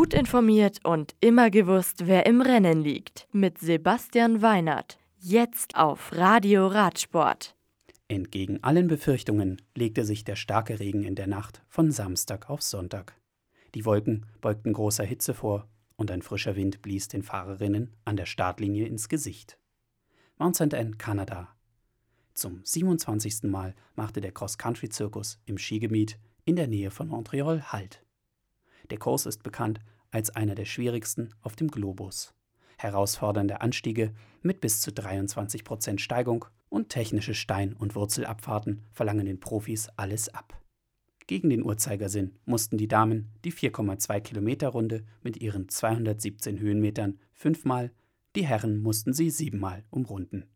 [0.00, 3.28] Gut informiert und immer gewusst, wer im Rennen liegt.
[3.32, 4.98] Mit Sebastian Weinert.
[5.18, 7.54] Jetzt auf Radio Radsport.
[8.08, 13.14] Entgegen allen Befürchtungen legte sich der starke Regen in der Nacht von Samstag auf Sonntag.
[13.74, 18.24] Die Wolken beugten großer Hitze vor und ein frischer Wind blies den Fahrerinnen an der
[18.24, 19.58] Startlinie ins Gesicht.
[20.38, 20.72] Mount St.
[20.72, 21.54] Anne, Kanada.
[22.32, 23.42] Zum 27.
[23.42, 28.02] Mal machte der Cross-Country-Zirkus im Skigebiet in der Nähe von Montreal Halt.
[28.90, 29.80] Der Kurs ist bekannt
[30.10, 32.34] als einer der schwierigsten auf dem Globus.
[32.78, 34.12] Herausfordernde Anstiege
[34.42, 40.28] mit bis zu 23 Prozent Steigung und technische Stein- und Wurzelabfahrten verlangen den Profis alles
[40.28, 40.60] ab.
[41.26, 47.92] Gegen den Uhrzeigersinn mussten die Damen die 4,2 Kilometer Runde mit ihren 217 Höhenmetern fünfmal,
[48.34, 50.48] die Herren mussten sie siebenmal umrunden.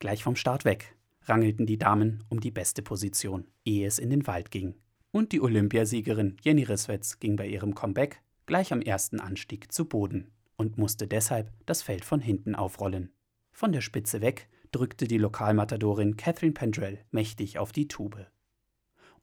[0.00, 4.26] Gleich vom Start weg rangelten die Damen um die beste Position, ehe es in den
[4.26, 4.74] Wald ging.
[5.14, 10.32] Und die Olympiasiegerin Jenny Risswetz ging bei ihrem Comeback gleich am ersten Anstieg zu Boden
[10.56, 13.12] und musste deshalb das Feld von hinten aufrollen.
[13.52, 18.26] Von der Spitze weg drückte die Lokalmatadorin Catherine Pendrell mächtig auf die Tube.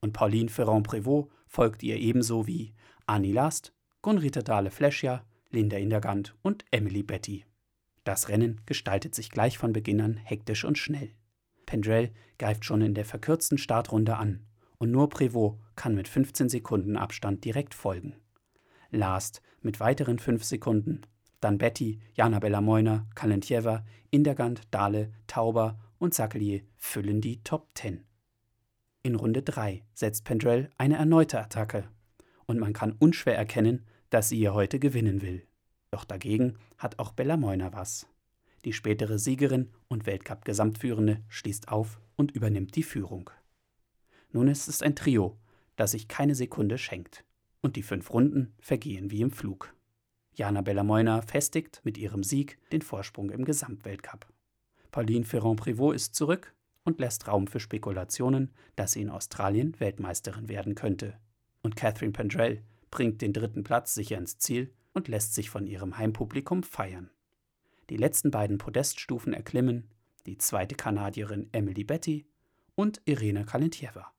[0.00, 2.72] Und Pauline Ferrand-Prévot folgte ihr ebenso wie
[3.06, 7.44] Annie Last, Gunrita Dahle-Fleschja, Linda Indergant und Emily Betty.
[8.04, 11.10] Das Rennen gestaltet sich gleich von Beginn an hektisch und schnell.
[11.66, 14.46] Pendrell greift schon in der verkürzten Startrunde an
[14.80, 18.16] und nur Prévost kann mit 15 Sekunden Abstand direkt folgen.
[18.90, 21.02] Last mit weiteren 5 Sekunden
[21.40, 28.04] dann Betty, Jana Bellamoina, Kalentjewa, Indergant, Dahle, Tauber und Sakelier füllen die Top 10.
[29.02, 31.84] In Runde 3 setzt Pendrell eine erneute Attacke
[32.44, 35.46] und man kann unschwer erkennen, dass sie hier heute gewinnen will.
[35.90, 38.06] Doch dagegen hat auch Bellamoina was.
[38.66, 43.30] Die spätere Siegerin und Weltcup-Gesamtführende schließt auf und übernimmt die Führung.
[44.32, 45.36] Nun ist es ein Trio,
[45.76, 47.24] das sich keine Sekunde schenkt.
[47.62, 49.74] Und die fünf Runden vergehen wie im Flug.
[50.34, 54.26] Jana Bellamoina festigt mit ihrem Sieg den Vorsprung im Gesamtweltcup.
[54.90, 56.54] Pauline Ferrand-Prévot ist zurück
[56.84, 61.18] und lässt Raum für Spekulationen, dass sie in Australien Weltmeisterin werden könnte.
[61.62, 65.98] Und Catherine Pendrell bringt den dritten Platz sicher ins Ziel und lässt sich von ihrem
[65.98, 67.10] Heimpublikum feiern.
[67.90, 69.88] Die letzten beiden Podeststufen erklimmen
[70.26, 72.26] die zweite Kanadierin Emily Betty
[72.74, 74.12] und Irene Kalentjewa.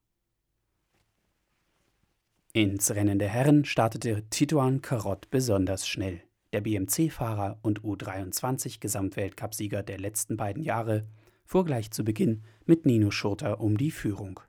[2.53, 6.22] Ins Rennen der Herren startete Tituan Karott besonders schnell.
[6.51, 11.07] Der BMC-Fahrer und U23-Gesamtweltcupsieger der letzten beiden Jahre
[11.45, 14.41] fuhr gleich zu Beginn mit Nino Schurter um die Führung.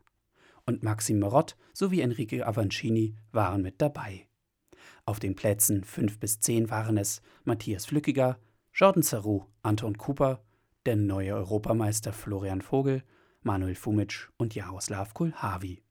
[0.67, 4.27] Und Maxim Marott sowie Enrique Avancini waren mit dabei.
[5.05, 8.41] Auf den Plätzen 5 bis 10 waren es Matthias Flückiger,
[8.75, 10.43] Jordan Zarou, Anton Cooper,
[10.87, 13.05] der neue Europameister Florian Vogel,
[13.43, 15.82] Manuel Fumic und Jaroslav Kulhavi.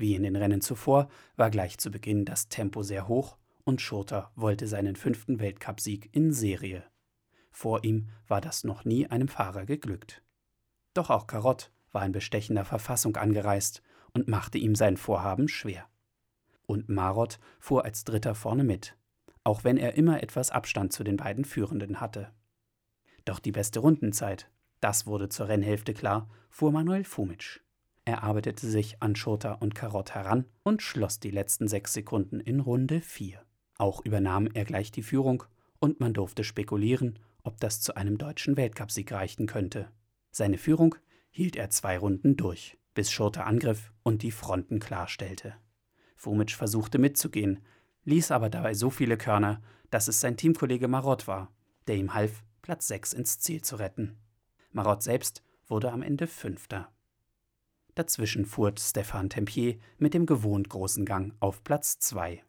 [0.00, 4.32] Wie in den Rennen zuvor war gleich zu Beginn das Tempo sehr hoch und Schurter
[4.34, 6.84] wollte seinen fünften Weltcupsieg in Serie.
[7.50, 10.22] Vor ihm war das noch nie einem Fahrer geglückt.
[10.94, 13.82] Doch auch Karott war in bestechender Verfassung angereist
[14.14, 15.86] und machte ihm sein Vorhaben schwer.
[16.64, 18.96] Und Marot fuhr als Dritter vorne mit,
[19.44, 22.32] auch wenn er immer etwas Abstand zu den beiden Führenden hatte.
[23.26, 24.50] Doch die beste Rundenzeit,
[24.80, 27.60] das wurde zur Rennhälfte klar, fuhr Manuel Fumic.
[28.04, 32.60] Er arbeitete sich an Schurter und Karott heran und schloss die letzten sechs Sekunden in
[32.60, 33.40] Runde 4.
[33.76, 35.44] Auch übernahm er gleich die Führung
[35.78, 39.90] und man durfte spekulieren, ob das zu einem deutschen Weltcupsieg reichen könnte.
[40.30, 40.96] Seine Führung
[41.30, 45.54] hielt er zwei Runden durch, bis Schurter angriff und die Fronten klarstellte.
[46.16, 47.60] Fumic versuchte mitzugehen,
[48.04, 51.50] ließ aber dabei so viele Körner, dass es sein Teamkollege Marott war,
[51.86, 54.18] der ihm half, Platz 6 ins Ziel zu retten.
[54.72, 56.92] Marott selbst wurde am Ende Fünfter.
[58.00, 62.42] Dazwischen fuhr Stefan Tempier mit dem gewohnt großen Gang auf Platz 2.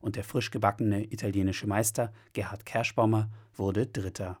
[0.00, 4.38] Und der frisch gebackene italienische Meister Gerhard Kerschbaumer wurde Dritter,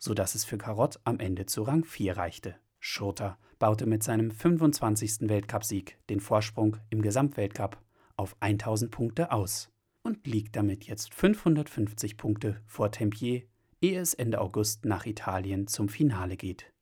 [0.00, 2.56] so dass es für Karott am Ende zu Rang 4 reichte.
[2.80, 5.28] Schurter baute mit seinem 25.
[5.28, 7.80] Weltcupsieg den Vorsprung im Gesamtweltcup
[8.16, 9.70] auf 1000 Punkte aus
[10.02, 13.44] und liegt damit jetzt 550 Punkte vor Tempier,
[13.80, 16.72] ehe es Ende August nach Italien zum Finale geht.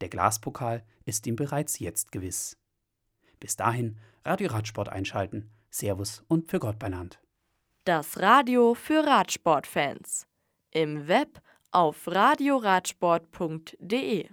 [0.00, 2.56] Der Glaspokal ist ihm bereits jetzt gewiss.
[3.40, 5.50] Bis dahin Radio Radsport einschalten.
[5.70, 7.20] Servus und für Gott benannt.
[7.84, 10.26] Das Radio für Radsportfans.
[10.70, 11.40] Im Web
[11.72, 14.28] auf radioradsport.de